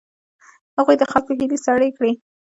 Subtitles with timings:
[0.77, 2.11] هغوی د خلکو هیلې سړې کړې.